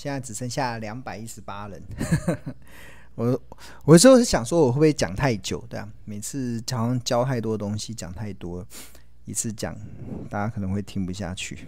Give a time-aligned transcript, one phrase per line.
[0.00, 1.82] 现在只剩下两百一十八人。
[3.16, 3.42] 我
[3.84, 5.62] 我有时候是想说，我会不会讲太久？
[5.68, 8.66] 对啊，每次好像教太多东西，讲太多，
[9.26, 9.76] 一次讲
[10.30, 11.66] 大家可能会听不下去。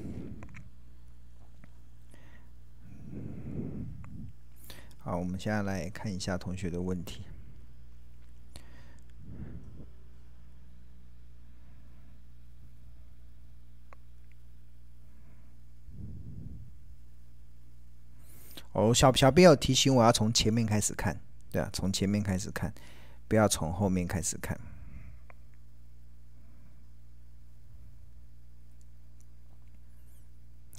[5.01, 7.27] 好，我们现在来看一下同学的问题。
[18.73, 22.73] 哦，小小编有提醒我要从前面开始看，对啊，从前面开始看，
[23.29, 24.59] 不要从后面开始看。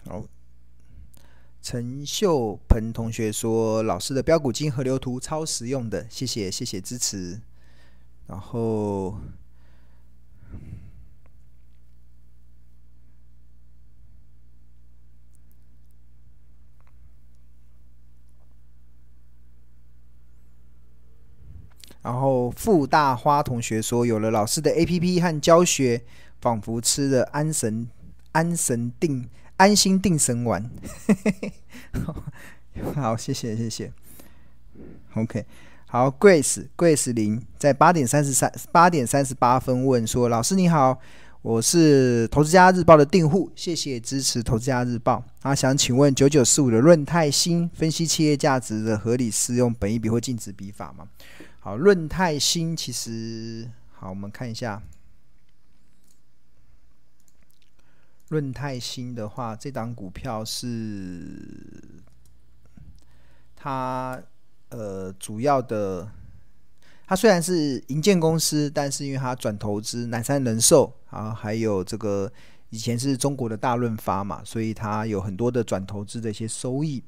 [0.06, 0.26] 好，
[1.62, 7.40] 陈秀鹏同学说，老师的标股金河流图超实用的，谢谢谢谢支持。
[8.28, 9.18] 然后。
[22.04, 26.02] 然后傅大花同学说，有了老师的 APP 和教学，
[26.42, 27.88] 仿佛吃了安神
[28.34, 30.70] 安神定安心定神丸。
[32.94, 33.92] 好，谢谢谢谢。
[35.14, 35.46] OK，
[35.86, 41.00] 好，Grace Grace 林在八点三十三八点三十八分问说：“老师你好，
[41.42, 45.24] 我是投资家日报的订户，谢谢支持投资家日报。
[45.42, 51.08] 啊，想请问九九四五的润泰新分析企业价值的合理适用本益比或净值比法吗？”
[51.64, 54.84] 好，润泰新其实好，我们看一下
[58.28, 62.04] 润泰新的话，这档股票是
[63.56, 64.22] 它
[64.72, 66.12] 呃主要的，
[67.08, 72.30] 它虽然是营建公司，但是因为它转投资南山人寿啊，还有这个
[72.72, 77.02] 以前是中国的大润发嘛，所以它有很多的转投资的一些收益。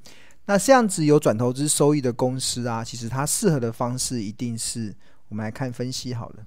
[0.48, 4.96] 那这样子有转投资收益的公司啊，其实它适合的方式一定是，
[5.28, 6.46] 我们来看分析好了。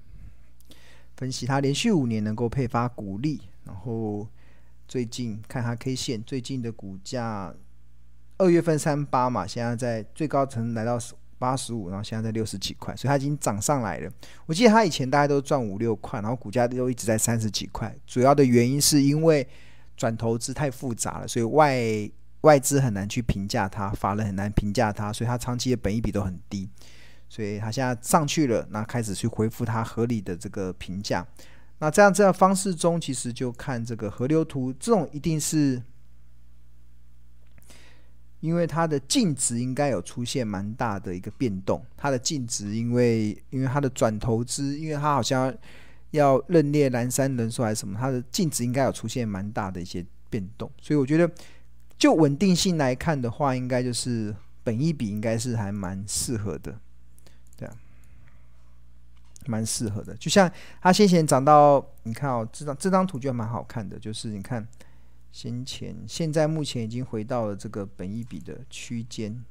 [1.17, 4.25] 分析它连续五年能够配发股利，然后
[4.87, 7.53] 最近看它 K 线，最近的股价
[8.37, 10.97] 二月份三八嘛，现在在最高层来到
[11.37, 14.09] 八十五，然后现在在六十几块，所以它已经涨上来了。
[14.45, 19.45] 我记得它以前大概都赚五六块，然后股价都一直在三十几块，主要的原因是因为
[19.97, 22.09] 转投资太复杂了，所以外。
[22.41, 26.69] 外资很难去评价它，法人很难评价它，所以它长期的本益比都很低，
[27.27, 31.27] 所以它现在上去了，那开始去恢复它合理的这个评价。
[31.79, 35.81] 那这样这样方式中，其实就看这个河流图，这种一定是
[38.39, 41.85] 因为它的净值应该有出现蛮大的一个变动。
[41.97, 45.53] 它的净值因为因为它的转投资，因为它好像
[46.11, 51.29] 要认列南山人寿还是什么，它的净值应该有出现蛮大的一些变动，所以我觉得。
[51.99, 54.33] 就稳定性来看的话，应该就是
[54.63, 56.79] 本一比应该是还蛮适合的，
[57.57, 57.75] 对啊，
[59.47, 60.15] 蛮适合的。
[60.15, 60.49] 就像
[60.81, 64.65] 它先前涨到，你看哦，这张这张图就蛮好看的，就是你看
[65.33, 69.43] 先前现在目前已经回到了这个本一比的区间。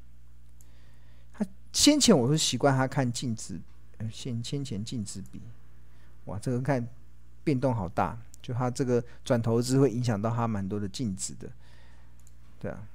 [1.35, 3.61] 它先前我是习惯它看净值，
[4.11, 5.43] 先先前净值比，
[6.25, 6.89] 哇，这个看
[7.45, 11.47] 变动好大，就它这个转投资会影响到它蛮多的净值的。
[12.59, 12.89] 对啊，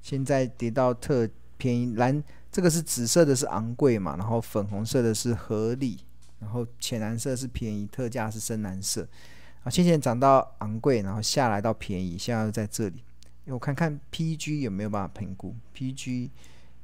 [0.00, 6.00] 现在跌到特便宜，蓝这个是紫色的是昂贵嘛，然后粉红色的是合理，
[6.40, 9.08] 然后浅蓝色是便宜，特价是深蓝色。
[9.64, 13.02] 啊，先前涨到昂贵，然后下来到便宜，现在又在这里。
[13.46, 16.30] 我看看 PG 有没有办法评估，PG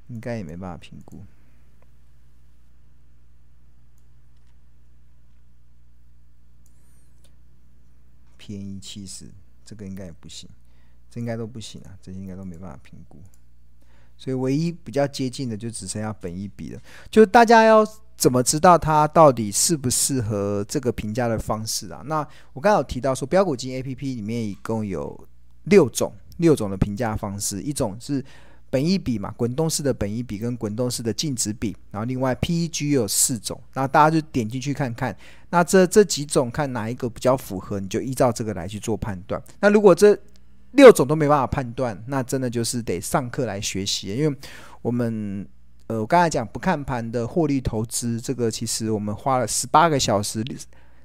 [0.06, 1.24] 应该也没办法评估。
[8.36, 9.26] 便宜七十。
[9.68, 10.48] 这个应该也不行，
[11.10, 13.18] 这应该都不行啊，这些应该都没办法评估，
[14.16, 16.80] 所以唯一比较接近的就只剩下本一笔了。
[17.10, 17.86] 就大家要
[18.16, 22.02] 怎么知道它到底适不适合这个评价的方式啊？
[22.06, 25.28] 那我刚刚有提到说，标股金 APP 里面一共有
[25.64, 28.24] 六种六种的评价方式，一种是。
[28.70, 35.16] 本益比嘛，滚动式的本益比跟滚动式的净值比，然后另外 PEG 有四种，那大家就点进去看看，
[35.48, 39.42] 那这这几种看哪一个比较符合，你就依照这个来去做判断。
[39.60, 40.18] 那如果这
[40.72, 44.36] 六种都没办法判断，那真的就是得上课来学习，因为
[44.82, 45.48] 我们
[45.86, 50.44] 呃，我刚才讲不看盘的获利投资，这个其实我们花了十八个小时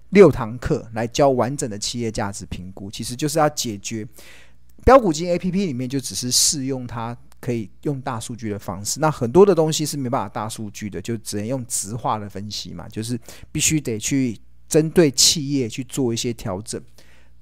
[0.09, 4.05] 六堂课来教完整的企业价值评估，其实就是要解决
[4.83, 7.17] 标股金 APP 里面就只是适用它。
[7.43, 13.19] 可以用大数据的方式，那很多的东西是没办法大数据的，就只能用直化的分析嘛，就是
[13.51, 16.81] 必须得去针对企业去做一些调整。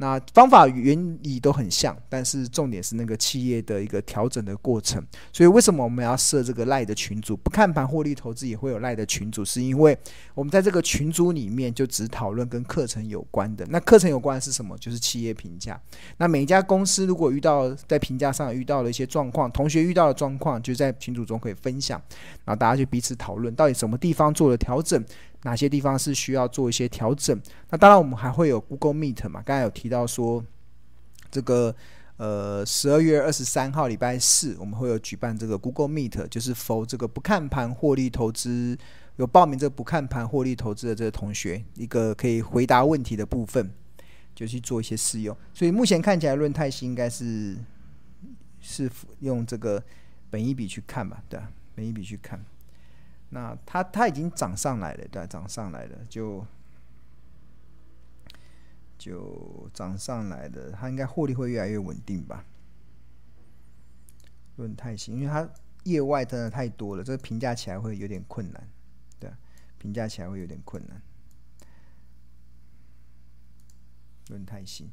[0.01, 4.99] 那方法原理都很像，但是重点是那个企业的一个调整的过程。
[5.31, 7.37] 所以为什么我们要设这个赖的群组？
[7.37, 9.95] 不看盘获利投资也会有赖的群组，是因为
[10.33, 13.63] 我们在这个群组里面就只讨论跟课程有关的。
[13.69, 14.75] 那课程有关的是什么？
[14.79, 15.79] 就是企业评价。
[16.17, 22.01] 那每一家公司如果遇到在评价上遇到了一些状况，同学遇到的状况，就在群组中可以分享，
[22.43, 25.05] 然后大家就彼此讨论到底什么地方做了调整。
[25.43, 27.39] 哪些地方是需要做一些调整？
[27.69, 29.41] 那当然，我们还会有 Google Meet 嘛。
[29.41, 30.43] 刚才有提到说，
[31.31, 31.75] 这个
[32.17, 38.77] 呃，十二月二十三号礼拜四，我们会有举办这个 Google Meet，就是 for 这个不看盘获利投资
[39.15, 43.71] 有报名这个不看盘获利投资的这个同学，一个可以回答问题的部分，
[44.35, 45.35] 就去做一些试用。
[45.53, 47.57] 所以目前看起来，论泰新应该是
[48.59, 48.87] 是
[49.21, 49.83] 用这个
[50.29, 51.23] 本一笔去看吧？
[51.27, 51.39] 对，
[51.73, 52.39] 本一笔去看。
[53.33, 56.45] 那它它已经涨上来了，对，涨上来了，就
[58.97, 62.45] 就涨上来的，它应该获利会越来越稳定吧？
[64.57, 65.49] 论泰新，因为它
[65.85, 68.67] 业外真的太多了，这评价起来会有点困难，
[69.17, 69.31] 对，
[69.77, 71.01] 评价起来会有点困难。
[74.27, 74.89] 润泰新。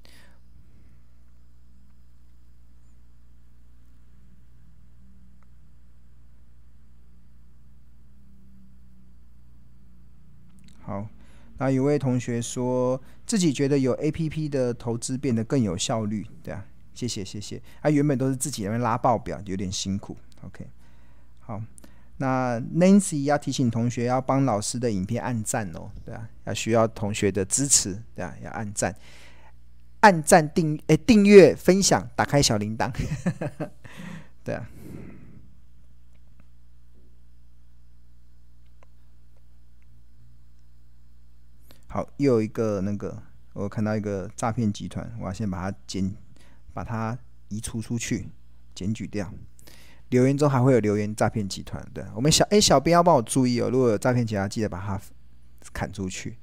[10.88, 11.06] 好，
[11.58, 16.64] 那有位同学说自己觉得有 APP 的投资变得更有效率，对啊，
[16.94, 17.60] 谢谢谢谢。
[17.82, 20.16] 他、啊、原本都是自己那边拉报表，有点辛苦。
[20.46, 20.66] OK，
[21.40, 21.62] 好，
[22.16, 28.96] 那 Nancy 要提醒同学要帮老师的影片按赞哦，对啊，要需要同学的支持，对啊，要按赞，
[30.00, 32.90] 按赞订诶订阅分享，打开小铃铛，
[34.42, 34.66] 对啊。
[41.88, 43.22] 好，又有一个那个，
[43.54, 46.14] 我看到一个诈骗集团，我要先把它检，
[46.74, 47.18] 把它
[47.48, 48.28] 移除出去，
[48.74, 49.32] 检举掉。
[50.10, 55.00] 留言中还会有留言诈骗集团，对，我们小哎、小编要帮我注意哦，如果有诈骗集团，记得把它
[55.72, 56.36] 砍出去。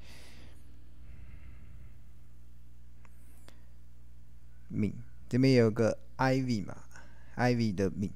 [4.68, 4.92] 敏
[5.28, 6.76] 这边有个 Ivy 嘛
[7.36, 8.10] ，Ivy 的敏，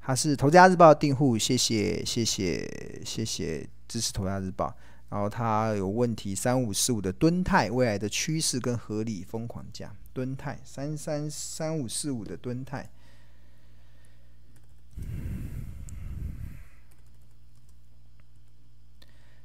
[0.00, 4.74] 他是头家日报的订户，谢谢谢谢谢谢支持头家日报。
[5.12, 12.88] 然后他有问题，三五四五的吨泰未来的趋势跟合理疯狂价，吨泰三三三五四五的吨泰，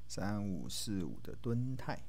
[0.08, 2.00] 三五四五的吨泰，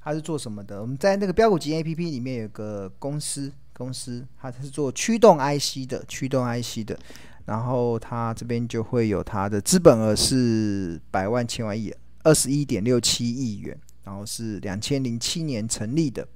[0.00, 0.80] 他是做什么的？
[0.80, 6.96] 我们在那个标股集 APP 里面有个公司，公司它是做驱动 IC 的，驱动 IC 的。
[7.44, 11.92] 然后他这边就会有他的资本额是百万千万亿，
[12.22, 16.26] 二十一点六七亿元，然后是两千零七年成立的，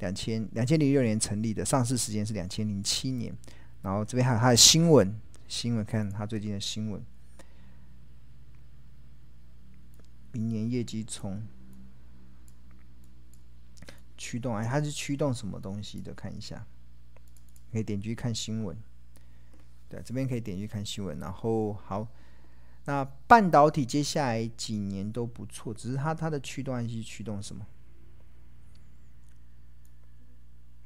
[0.00, 3.34] 两千两千零六年成立的，上市时间是两千零七年。
[3.82, 5.18] 然后这边还有他的新闻，
[5.48, 7.02] 新闻看他最近的新闻，
[10.32, 11.42] 明年业绩从
[14.16, 16.14] 驱动哎，他是驱动什么东西的？
[16.14, 16.66] 看一下，
[17.72, 18.76] 可以点击看新闻。
[20.02, 21.18] 这边可以点击看新闻。
[21.18, 22.06] 然后好，
[22.84, 27.66] 那半导体接下来几年都不错，只是它它的驱动 IC 驱动什么？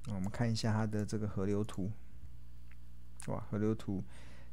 [0.09, 1.91] 我们看一下它的这个河流图。
[3.27, 4.03] 哇，河流图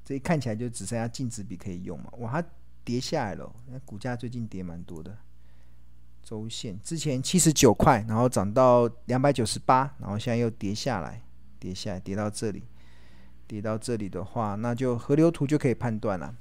[0.04, 2.12] 这一看起来就只剩下净值比可以用嘛？
[2.18, 2.48] 哇，它
[2.84, 5.18] 跌下来了，那股价最近跌蛮多的。
[6.22, 11.24] 周线之前七十九块，然后涨到两百九十八，然后现在又跌下来，
[11.60, 12.64] 跌下来跌到这里。
[13.48, 16.34] 跌到这里的话，那就河流图就可以判断了。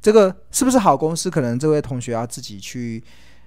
[0.00, 1.30] 这个是不是好公司？
[1.30, 3.02] 可能这位同学要自己去，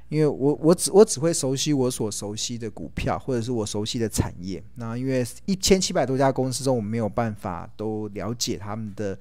[0.09, 4.61] 因为我我只我只会熟悉我所熟悉的股票，或者是我熟悉的产业。
[4.75, 9.17] 那因为一千七百多家公司中，我没有办法都了解他们的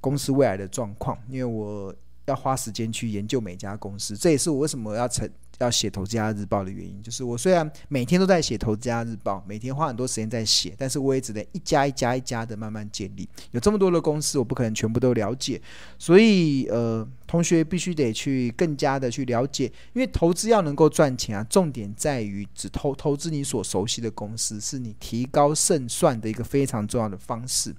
[0.00, 1.94] 公司未来的状况，因为我
[2.26, 4.16] 要花时间去研究每家公司。
[4.16, 5.28] 这也是我为什么要成。
[5.58, 13.28] 要写《投资家日报》的原因，就是我虽然每天都在写《投资家日报》，每天花很多时间在写，但是我也只能一家一家一家的慢慢建立。
[13.50, 15.60] 有这么多的公司，我不可能全部都了解，
[15.98, 27.74] 所以呃，同学必须得去更加的去了解，因为投资要能够赚钱啊，重点在于只投投资你所熟悉的公司，是你提高胜算的一个非常重要的方式。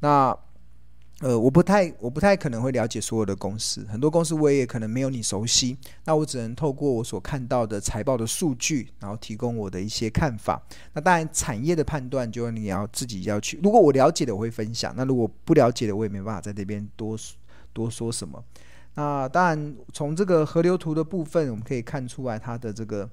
[0.00, 0.36] 那。
[1.20, 10.62] 呃，我不太，我不太可能会了解所有的公司，很多公司我也可能没有你熟悉，那我只能透过我所看到的财报的数据，然后提供我的一些看法。
[10.92, 13.58] 那当然，产业的判断就你要自己要去。
[13.60, 17.18] 如果我了解的，我会分享；那如果不了解的，我也没办法在这边多
[17.72, 18.40] 多说什么。
[18.94, 23.10] 那当然，从这个河流图的部分，我们可以看出来它的这个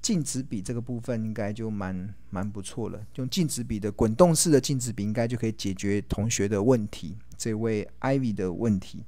[0.00, 9.04] 净值比这个部分应该就蛮蛮不错了，用净值比的滚动式的净值比应该就可以解决同学的问题，这位 Ivy 的问题。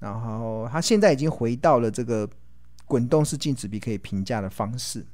[0.00, 2.28] 然后他现在已经回到了这个
[2.84, 5.06] 滚动式净值比可以评价的方式，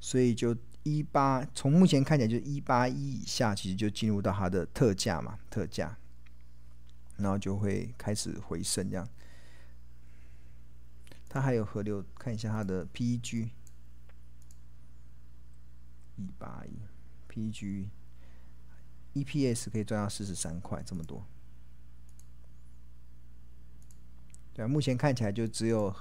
[0.00, 5.96] 所以就一八从目前看起来就一八一以下，其实就进入到它的特价嘛，特价，
[7.16, 9.08] 然后就会开始回升这样。
[11.32, 13.48] 它还有河流，看一下它的 PEG，
[16.16, 16.76] 一八一
[19.14, 21.26] ，PEG，EPS 可以赚到四十三块，这么多。
[24.52, 25.96] 对啊，目前看起来就只有，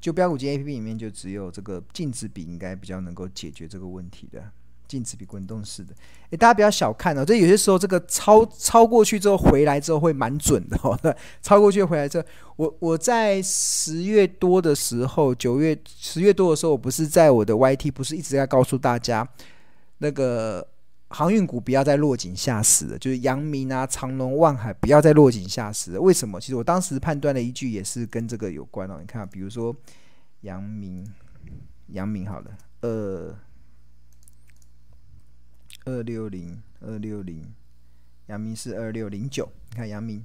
[0.00, 4.52] 就标股金 APP 里面就只有这个净值比应该比较能够解决这个问题的。
[4.86, 5.94] 净值比滚动式的，
[6.30, 10.98] 诶，大家不要小看哦，这有些时候这个超超过去之后回来之后会蛮准的哦。
[11.42, 12.26] 超过去回来之后，
[12.56, 19.26] 我我在十月多的时候，九月十月多的时候，我不是在我的 YT 不是一直在告诉大家，
[19.98, 20.66] 那个
[21.08, 26.00] 航运股不要再落井下石了，就是阳明啊、长隆、万海不要再落井下石了。
[26.00, 26.40] 为什么？
[26.40, 28.98] 其实我当时判断的依据也是跟这个有关哦。
[29.00, 29.74] 你看，比如说
[30.42, 31.06] 阳明，
[31.88, 32.50] 阳明好了，
[32.82, 33.34] 呃。
[35.86, 37.52] 二六零二六零，
[38.26, 39.50] 阳明是二六零九。
[39.70, 40.24] 你看阳明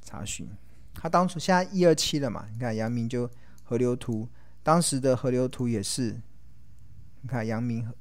[0.00, 0.48] 查询，
[0.94, 2.46] 他当初现在一二七了嘛？
[2.52, 3.28] 你看阳明就
[3.64, 4.28] 河流图，
[4.62, 6.20] 当时的河流图也是。
[7.22, 7.92] 你看阳明，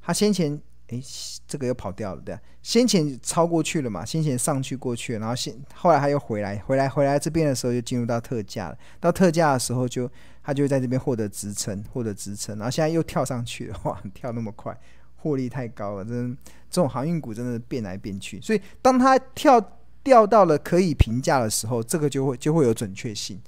[0.00, 1.02] 他先前诶，
[1.46, 4.04] 这个又跑掉了，对，先前超过去了嘛？
[4.04, 8.78] 先前上去过去，然后现后来他又回来，回来回来这边的时候就进入到特价了。
[9.00, 10.08] 到特价的时候就。
[10.48, 14.74] 他就会在这边获得支撑，获得支撑，然后现在又跳上去了，哇， 跳那么快，
[15.16, 16.36] 获利太高了，真的，
[16.70, 19.60] 这种航运股真的变来变去，所以当它跳
[20.02, 23.38] 掉到了可以评价的时候，这个就会就会有准确性。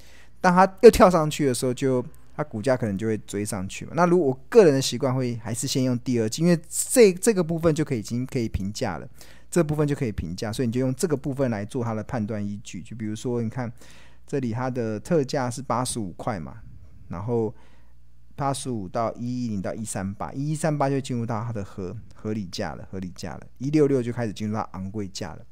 [0.42, 3.92] 当它又跳上去的时候就，就它股价可能就会追上去嘛。
[3.95, 9.09] 那如果我个人的习惯会还是先用第二季，因为这这个部分就可以已经可以评价了，
[9.50, 12.83] 这部分就可以评价，所以你就用这个部分来做它的判断依据。
[12.83, 13.73] 就比如说，你看
[14.26, 16.57] 这里它的特价是八十五块嘛。
[17.11, 17.55] 然后
[18.37, 23.47] 八十五到一一零到一三八，一一三八就进入到它的合合理价了，合理价了。
[23.59, 25.45] 一六六就开始进入到昂贵价了。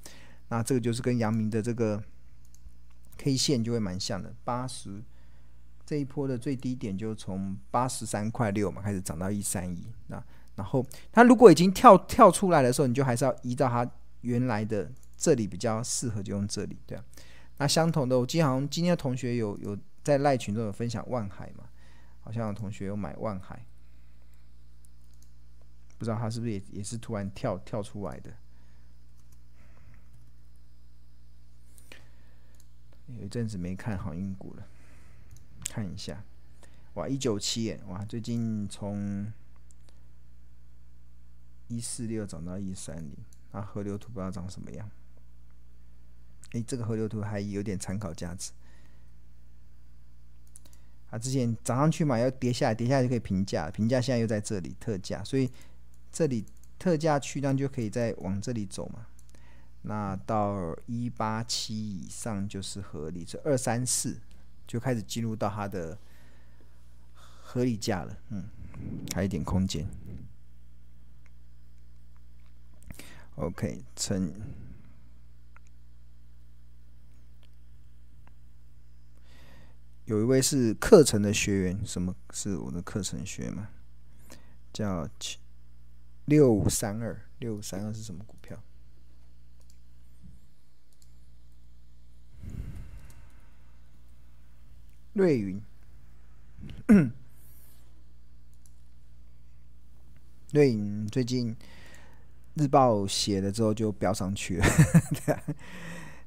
[0.48, 2.02] 那这个就是跟阳明的这个
[3.18, 4.32] K 线就会蛮像的。
[4.44, 5.02] 八十
[5.84, 9.86] 这一波的最低点就从八十三块六嘛开始涨到一三一。
[10.06, 10.22] 那
[10.54, 13.86] 然后它如果已经跳跳出来的时候，你就还是要移到它
[14.22, 17.04] 原来的这里比较适合，就用这里对啊。
[17.58, 19.76] 那相同的，我记得好像今天的同学有有。
[20.08, 21.68] 在赖群中有分享万海嘛？
[22.22, 23.62] 好像有同学有买万海，
[25.98, 28.34] 不知道他是不是也也是突然跳跳出来的。
[33.18, 34.66] 有一阵子没看航运股了，
[35.68, 36.24] 看一下，
[36.94, 39.30] 哇，一九七耶，哇，最近从
[41.66, 43.14] 一四六涨到一三零，
[43.52, 44.90] 啊，河流图不知道长什么样？
[46.52, 48.52] 哎，这个河流图还有点参考价值。
[51.10, 55.50] 啊，之前涨上去嘛，要跌下来，跌下来就可以平价，平价现在又在这里特价，所以
[56.12, 56.44] 这里
[56.78, 59.06] 特价区段就可以再往这里走嘛。
[59.82, 64.18] 那到一八七以上就是合理，这二三四
[64.66, 65.96] 就开始进入到它的
[67.14, 68.44] 合理价了，嗯，
[69.14, 69.88] 还有一点空间。
[73.36, 74.30] OK，成。
[80.08, 83.68] 有一位是课程的学员，什么是我的课程学员吗？
[84.72, 85.06] 叫
[86.24, 88.58] 六五三二，六五三二是什么股票？
[95.12, 95.60] 瑞云，
[100.52, 101.54] 瑞云最近
[102.54, 104.64] 日报写了之后就飙上去了。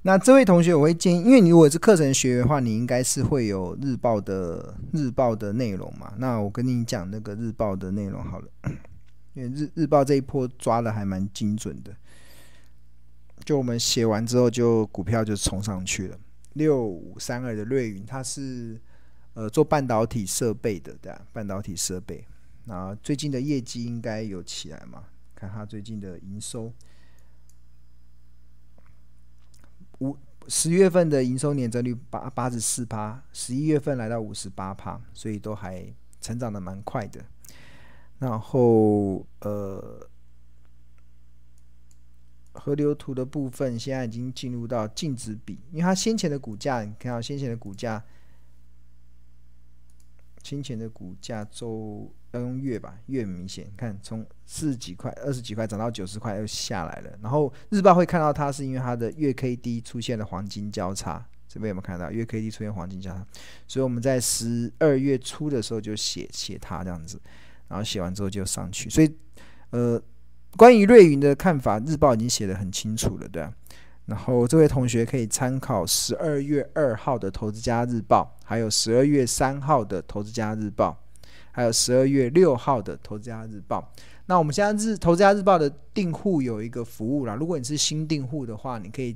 [0.03, 6.11] 那这位同学，我会建议，因为你如果是课程学员的话，你应该是会有日报的日报的内容嘛。
[6.17, 8.47] 那我跟你讲那个日报的内容好了，
[9.35, 11.95] 因为日日报这一波抓的还蛮精准的，
[13.45, 16.17] 就我们写完之后，就股票就冲上去了。
[16.53, 18.81] 六五三二的瑞云，它是
[19.35, 21.21] 呃做半导体设备的，对啊？
[21.31, 22.25] 半导体设备，
[22.65, 25.03] 那最近的业绩应该有起来嘛？
[25.35, 26.73] 看它最近的营收。
[29.99, 30.17] 五
[30.47, 35.85] 十月份的营收年增率八八十四趴，十一月份来到五十八趴，所以都还
[36.19, 37.23] 成长的蛮快的。
[38.19, 40.07] 然后呃，
[42.53, 48.03] 河流图的部分现在已经进入到净值比，因为它先前的股价，你看到先前的股价
[50.41, 57.11] 清钱的股价周要用月吧，月明显看从四十几块、二十几块涨到九十块又下来了。
[57.21, 63.25] 然后日报会看到它是因为它的月 K D 出现了黄金交叉，这边有没有看到月 K D 出现黄金交叉？
[63.67, 67.19] 所以我们在十二月初的时候就写写它这样子，
[67.67, 68.89] 然后写完之后就上去。
[68.89, 69.13] 所以
[69.71, 70.01] 呃，
[70.57, 73.53] 关于瑞云的看法，日报已经写得很清楚了，对啊。
[74.07, 81.01] 然后这位同学可以参考十二月二号的《投资家日报》，还有十二月三号的《投资家日报》，
[81.53, 83.79] 还有十二月六号的《投资家日报》。
[84.25, 89.15] 那我们现在日《投资家日报》的订户有一个服务啦，如果你是新订户的话，你可以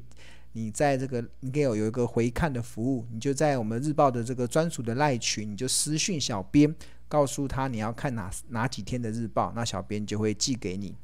[0.54, 6.74] 你在这个你可以有有一个回看的服务，你就在我们日报的这个专属的赖群，你就私讯小编，
[7.10, 10.96] 告诉他你要看哪哪几天的日报，那小编就会寄给你。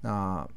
[0.00, 0.48] 那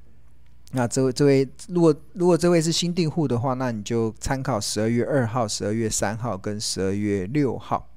[0.71, 7.87] 那这位这位，如果如果这位是新订户的话，那你就参考十二月二号、十二月三号跟十二月六号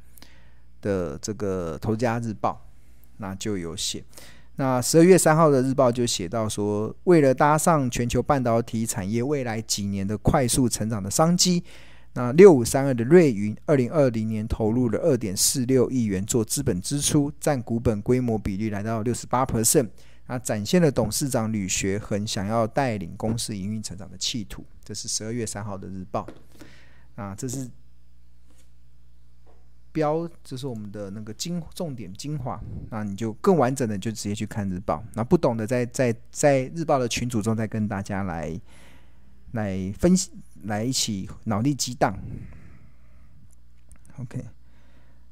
[0.80, 2.62] 的这个《投家日报》，
[3.18, 4.02] 那就有写。
[4.56, 11.62] 那十二月三号的日报就写到说，为了搭上全球半导体产业未来几年的快速成长的商机，
[12.14, 19.88] 那六五三二的瑞云，二零二零年投入了二点四六亿元做资本支出，占股本规模比例来到六十八 percent。
[20.26, 24.64] 啊，展现了董事长吕学恒想要带领公司营运成长的企图。
[24.84, 26.26] 这是十二月三号的日报。
[27.16, 27.68] 啊，这是
[29.90, 32.58] 标，这是我们的那个精重点精华。
[32.88, 35.04] 那你就更完整的就直接去看日报。
[35.14, 38.58] 那不懂的在在在日报的群组中再跟大家来
[39.50, 40.30] 来分析，
[40.62, 42.16] 来一起脑力激荡。
[44.18, 44.42] OK，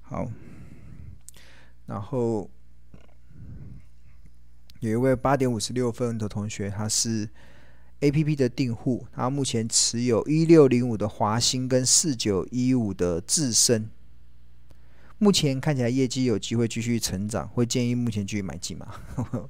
[0.03, 0.29] 好，
[1.87, 2.51] 然后。
[4.81, 7.29] 有一位八点五十六分的同学，他是
[8.01, 13.91] APP 的订户，他目前持有一六零五的华兴跟四九一五的智深，
[15.19, 18.95] 目前看起来业绩有机会继续成长，会建议目前继续买进吗？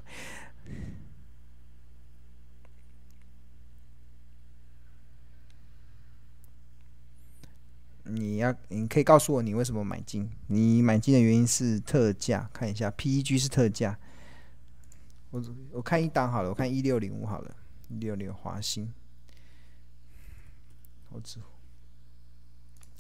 [8.03, 10.29] 你要，你可以告诉我你为什么买进？
[10.49, 13.97] 你买进的原因是特价，看一下 PEG 是特价。
[15.31, 17.57] 我我看一档好了，我看一六零五好了，
[17.89, 18.93] 一六零华兴。
[21.11, 21.41] 我只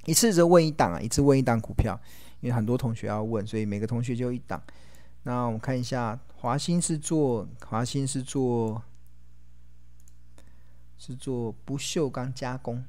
[0.06, 2.00] 一次就问一档啊，一次问一档股票，
[2.40, 4.62] 因为很多同学要问，所以每个同学就一档。
[5.24, 8.82] 那我们看一下，华兴是做华兴是做
[10.98, 12.84] 是做不锈钢加工，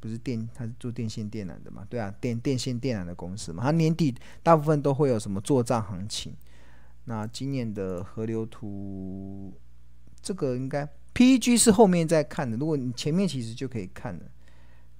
[0.00, 1.86] 不是电，它是做电线电缆的嘛？
[1.88, 3.62] 对啊，电电线电缆的公司嘛。
[3.62, 6.34] 它年底大部分都会有什么做账行情。
[7.04, 9.52] 那今年的河流图，
[10.22, 12.56] 这个应该 PEG 是后面再看的。
[12.56, 14.30] 如果你前面其实就可以看了，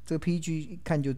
[0.04, 1.12] 这个 PEG 一看就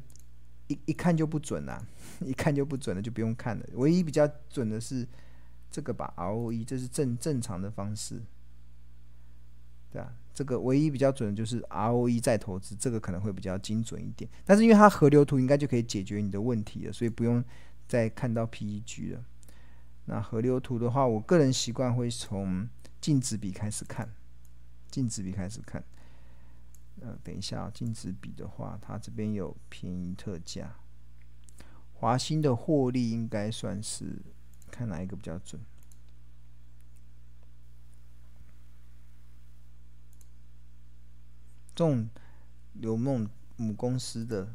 [0.67, 1.87] 一一看就不准了，
[2.21, 3.67] 一看就不准了，就不用看了。
[3.75, 5.07] 唯一比较准的是
[5.71, 8.21] 这个吧，ROE，这是正正常的方式，
[9.91, 14.31] 对啊，这个唯一比较准的就是 ROE 再投资，这个可能会比较精准一点。
[14.45, 17.43] 但是因为它河流图应该就可以解决你的问题了，所以不用
[17.89, 19.25] 再看到 PEG 了。
[20.05, 22.69] 那河流图的话，我个人习惯会从
[23.01, 24.13] 净值比开始看，
[24.91, 25.83] 净值比开始看。
[27.01, 30.75] 呃，等一下，净值比的话，它这边有便宜特价。
[31.95, 34.21] 华兴的获利应该算是
[34.71, 35.63] 看哪一个比较准？
[41.75, 42.09] 这种
[42.75, 44.53] 有那种母公司的。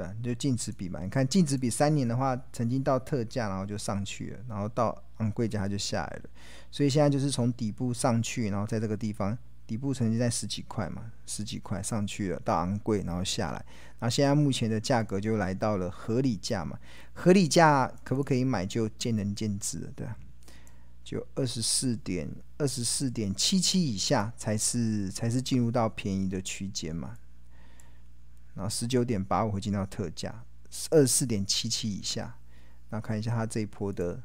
[0.00, 1.00] 对啊，就净值比嘛。
[1.02, 6.30] 你看净值比三年的话，曾经到特价，然后就上去了，然后到昂贵价它就下来了。
[6.70, 9.36] 所以现在就是从底部上去，然后在这个地方
[9.66, 13.62] 底部曾经在十几块嘛，十几块上去了，到昂贵，然后下来。
[13.98, 16.78] 然后现在目前的价格就来到了合理价嘛。
[17.12, 20.16] 合理价可不可以买，就见仁见智了，对吧？
[21.04, 27.18] 就二十四点二十四点七七以下才是才是进入到便宜的区间嘛。
[28.54, 30.44] 然后十九点八五会进到特价，
[30.90, 32.38] 二十四点七七以下，
[32.90, 34.22] 那看一下它这一波的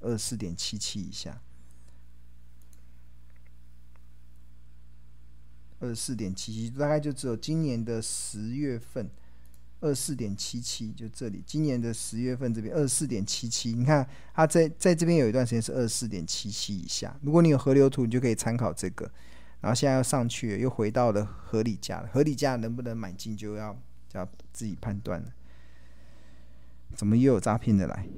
[0.00, 1.40] 二十四点七七以下，
[5.78, 9.08] 二十四点七七大概就只有今年的十月份，
[9.80, 19.10] 二十四点七七就这里，今年的十月份这边二十四点七七，你看它在在这边有一段时间是二十四点七七以下，如果你有河流图，你就可以参考这个。
[19.60, 22.08] 然后现在又上去了，又回到了合理价了。
[22.08, 23.74] 合理价能不能买进，就要
[24.08, 25.32] 就要自己判断了。
[26.94, 28.08] 怎么又有诈骗的来？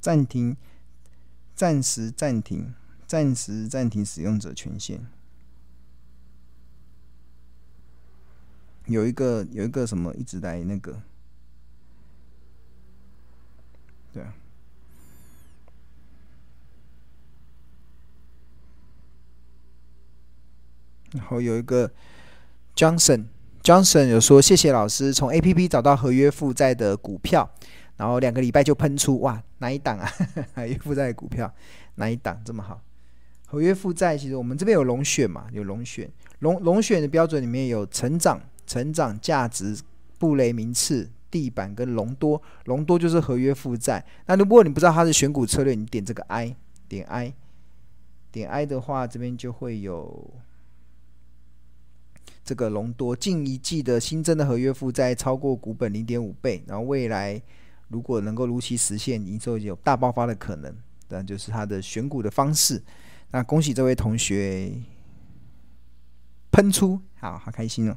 [0.00, 0.56] 暂停，
[1.54, 2.74] 暂时暂停，
[3.06, 5.06] 暂时暂停使用者权限。
[8.86, 11.00] 有一个有一个什么一直在那个，
[14.14, 14.22] 对，
[21.14, 21.90] 然后有一个
[22.76, 23.24] Johnson
[23.64, 27.50] Johnson 有说，谢谢老师从 APP 找到合约负债的股票，
[27.96, 30.08] 然后两个礼拜就喷出，哇，哪一档啊？
[30.54, 31.52] 合约负债的股票
[31.96, 32.80] 哪一档这么好？
[33.46, 38.40] 合约负债其实我们这边有龙选嘛，有龙选龙龙选的标准里面有成长。
[38.66, 39.78] 成长价值、
[40.18, 44.06] 布雷名次、地板跟隆多，隆多就是合约负债。
[44.26, 46.54] 那如果你不知道它是选股策略，你点这个 I，
[46.86, 47.34] 点 I，
[48.30, 50.32] 点 I 的话，这边就会有
[52.44, 57.42] 这个隆多近一季的新增的合约负债超过股本零点五倍，然后未来
[57.88, 60.72] 如果能够如期实现，营收有大爆发的可能。
[61.08, 62.80] 这就是它的选股的方式。
[63.32, 64.72] 那恭喜这位同学
[66.52, 67.96] 喷出，好好开心哦。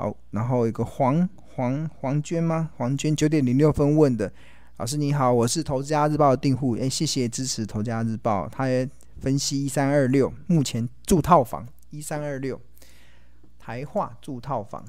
[0.00, 2.70] 好，然后一个黄黄黄娟吗？
[2.78, 4.32] 黄娟九点零六分问的，
[4.78, 8.48] 老师你好，我是投资家日报的订户，哎，谢谢支持投资家日报。
[8.48, 8.88] 他也
[9.20, 12.58] 分析一三二六，目前住套房一三二六，
[13.58, 14.86] 台化住套房，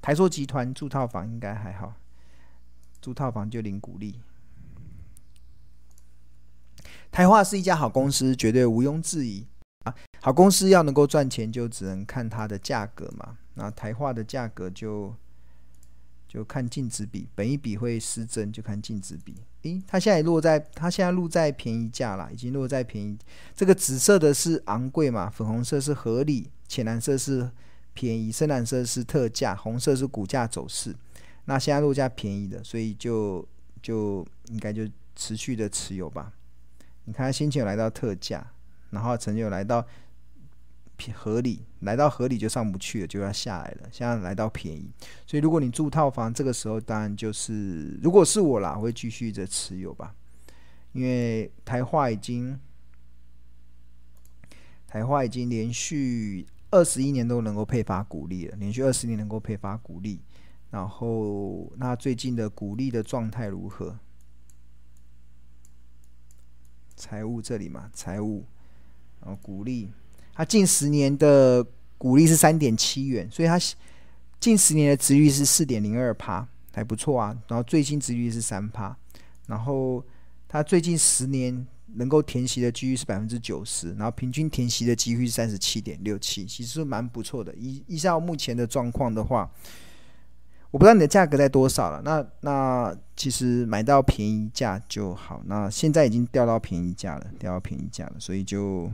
[0.00, 1.92] 台塑集团住套房应该还好，
[3.02, 4.18] 住套房就领鼓励。
[7.10, 9.46] 台化是一家好公司，绝对毋庸置疑
[9.84, 9.94] 啊！
[10.22, 13.36] 好公司要能够赚钱，就只能看它的价格嘛。
[13.54, 15.14] 那台化的价格就
[16.28, 19.34] 就看净值比，本一比会失真，就看净值比。
[19.62, 23.18] 诶，它现在落在它现在落在便宜价了，已经落在便宜。
[23.54, 27.50] 这个紫色的是昂贵嘛，粉红色是合理，浅蓝色是
[27.92, 30.94] 便宜，深蓝色是特价，红色是股价走势。
[31.44, 33.46] 那现在落价便宜的，所以就
[33.82, 36.32] 就应该就持续的持有吧。
[37.04, 38.46] 你看它先前有来到特价，
[38.90, 39.84] 然后曾经有来到。
[41.14, 43.88] 合理来到合理就上不去了，就要下来了。
[43.90, 44.90] 现在来到便宜，
[45.26, 50.14] 所以如果你住套房，这个时候当然就是，如果是我啦，会继续着持有吧。
[50.92, 52.58] 因为台化已经
[54.86, 60.20] 台化已经连续二十一年都能够配发股利了，连续二十年能够配发股利。
[60.70, 63.98] 然后那最近的股利的状态如何？
[66.96, 68.44] 财务这里嘛，财务
[69.20, 69.90] 然后股利。
[70.34, 71.64] 它近十年的
[71.98, 73.58] 股利是三点七元，所以它
[74.38, 77.36] 近十年的殖率是四点零二趴，还不错啊。
[77.46, 78.96] 然后最新殖率是三趴，
[79.46, 80.02] 然后
[80.48, 81.66] 它最近十年
[81.96, 87.54] 能够填息的几率是百分之九十，然后平均填息的几率是三十七点六七，其实蛮不错的。
[87.54, 89.50] 依依照目前的状况的话，
[90.70, 92.00] 我不知道你的价格在多少了。
[92.02, 95.42] 那那其实买到便宜价就好。
[95.44, 98.90] 那现在已经掉到便宜价了，掉到便宜价了，所以就。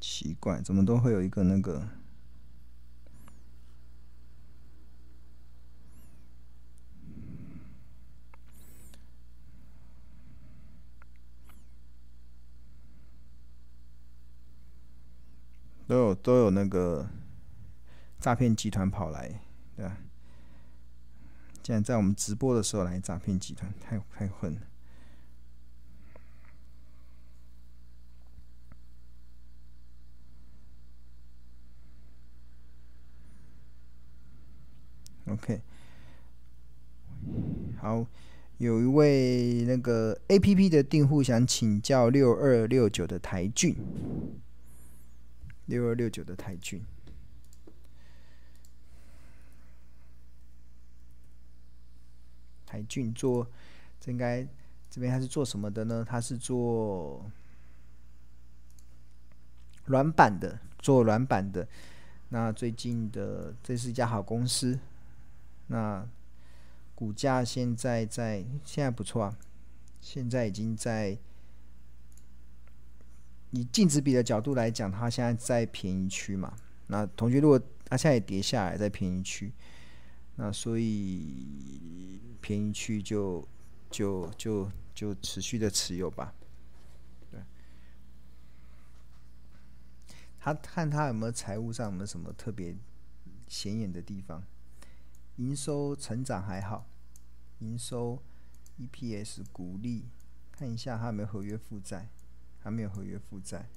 [0.00, 1.88] 奇怪，怎么都会有一个那个？
[15.86, 17.08] 都有都有那个
[18.20, 19.40] 诈骗集团跑来，
[19.74, 19.96] 对吧？
[21.62, 24.60] 竟然在我们直播的时候来诈骗集团，太太混了。
[35.30, 35.60] OK，
[37.76, 38.06] 好，
[38.56, 43.76] 有一位那个 APP 的订户想请教六二六九的台俊，
[45.66, 46.82] 六二六九的台俊，
[52.64, 53.46] 台俊做，
[54.00, 54.46] 这应该
[54.88, 56.04] 这边他是做什么的呢？
[56.08, 57.30] 他是做
[59.84, 61.68] 软板的，做软板的。
[62.30, 64.78] 那最近的，这是一家好公司。
[65.68, 66.06] 那
[66.94, 69.38] 股价现在在现在不错啊，
[70.00, 71.16] 现在已经在
[73.50, 76.54] 以净值比的角度来讲，它现在在便宜区嘛。
[76.88, 79.52] 那同学如果它现在也跌下来在便宜区，
[80.36, 83.46] 那所以便宜区就
[83.90, 86.34] 就就就持续的持有吧。
[87.30, 87.40] 对，
[90.40, 92.74] 他看他有没有财务上有没有什么特别
[93.46, 94.42] 显眼的地方。
[95.38, 96.84] 营收成长还好，
[97.60, 98.20] 营收、
[98.76, 100.06] EPS、股利，
[100.50, 102.08] 看一下它有没有合约负债，
[102.58, 103.68] 还没有合约负债，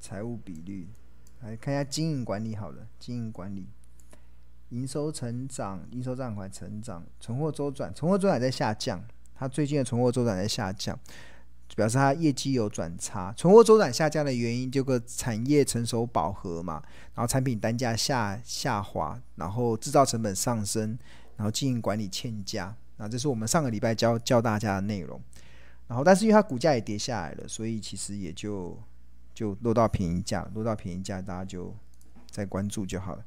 [0.00, 0.88] 财务比率，
[1.40, 3.68] 来看一下经营管理好了，经营管理，
[4.70, 10.98] 营收成长，应收账款成长，存货周转，存货周转在下降，它最近的存货周转在下降，
[11.76, 13.32] 表示它业绩有转差。
[13.36, 16.82] 存货周转下降的原因，这个产业成熟饱和嘛，
[17.14, 20.98] 然后产品单价下下滑，然后制造成本上升，
[21.36, 22.74] 然后经营管理欠佳。
[22.96, 25.20] 那这是我们上个礼拜教教大家的内容。
[25.88, 28.78] 然后，但是因为它股价也跌下来了，所以其实也就
[29.34, 31.74] 就落到便宜价，落到便宜价，大家就
[32.30, 33.24] 再关注就好了。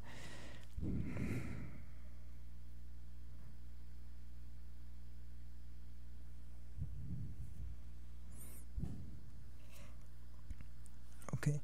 [11.32, 11.60] OK，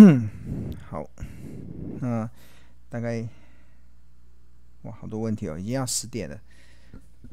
[0.00, 0.28] 嗯
[0.88, 1.04] 好，
[1.98, 2.30] 那
[2.88, 3.26] 大概
[4.82, 6.38] 哇，好多问题哦，已经要十点了。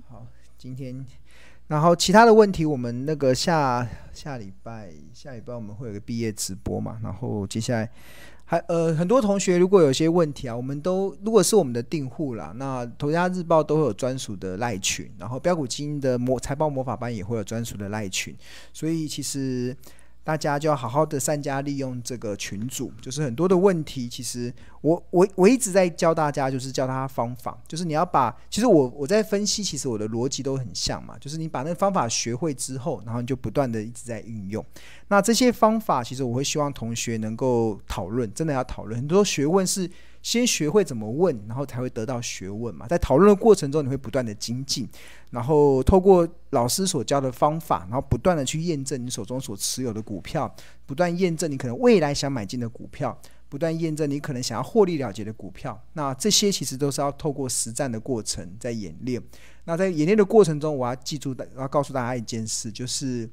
[0.10, 0.26] 好，
[0.58, 1.06] 今天。
[1.68, 7.00] 然后其他的问题，我们那个下下礼拜下礼拜我们会有个毕业直播嘛。
[7.04, 7.88] 然后接下来
[8.46, 18.36] 还呃很多同学如果有些问题啊，我们都如果是我们的订户啦，那头家日报都会有专属的赖群，然后标股基的魔财报魔法班也会有专属的赖群，
[18.74, 19.78] 所以其实。
[20.26, 34.66] 大家就要好好的善加利用这个群组，就是很多的问题，其实我我我一直在教大家，就是教他方法，就是你要把，其实我我在分析，其实我的逻辑都很像嘛，就是你把那个方法学会之后，然后你就不断的一直在运用。
[35.10, 39.00] 那这些方法，其实我会希望同学能够讨论，真的要讨论。
[39.00, 39.88] 很多学问是
[40.26, 42.88] 先学会怎么问，然后才会得到学问嘛。
[42.88, 44.90] 在讨论的过程中，你会不断的精进，
[45.30, 50.52] 然后透过老师所教的方法，然后不断的去验证你手中所持有的股票，
[50.88, 53.16] 不断验证你可能未来想买进的股票，
[53.50, 55.80] 不断验证你可能想要获利了结的股票。
[55.94, 59.22] 那这些其实都是要透过实战的过程在演练。
[59.66, 63.30] 那在演练的过程中，我要记住，我要告诉大家一件事，就是。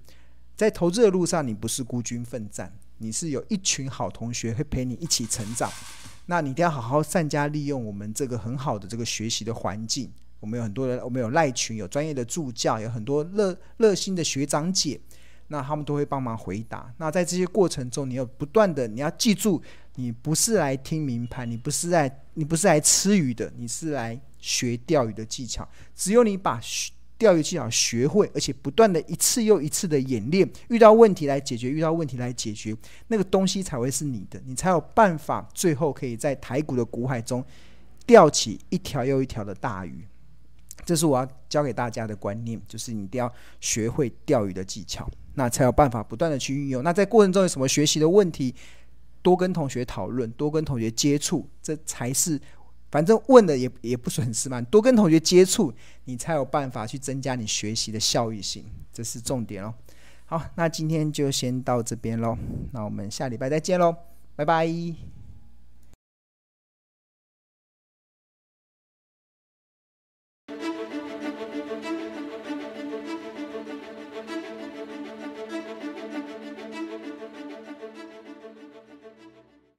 [0.55, 5.69] 在投资的路上，你不是孤军奋战，你是有一群好同学会陪你一起成长。
[6.33, 10.11] 那你一定要好好善加利用我们这个很好的这个学习的环境。
[10.41, 14.99] 我们有很多人，我们有赖群，有专业的助教，有很多热热心的学长姐，
[15.49, 16.91] 那他们都会帮忙回答。
[16.97, 19.63] 那在这些过程中，你要不断的，你要记住，
[19.97, 25.69] 你不是来听明牌，你不是来，你不是来吃鱼的，你是来学钓鱼的技巧。
[25.95, 26.59] 只有你把
[27.23, 37.45] 钓鱼技巧学会，而且不断的一次又一次的演练，遇到问题来解决，遇到问题来解决，那个东西才会是你的，你才有办法最后可以在台股的股海中
[38.05, 40.05] 钓起一条又一条的大鱼。
[40.85, 46.83] 这是我要教给大家的观念，就是你一定要学会钓鱼的技巧，那才有办法不断的去运用。
[46.83, 48.53] 那在过程中有什么学习的问题，
[49.23, 52.41] 多跟同学讨论，多跟同学接触，这才是。
[52.93, 55.73] 反正问的也也不损失嘛，多跟同学接触，
[56.05, 59.75] 你才有办法去增加你学习的效益性，这是重点哦。
[60.27, 62.37] 好，那今天就先到这边喽，
[62.73, 63.97] 那我们下礼拜再见喽，
[64.37, 65.22] 拜拜。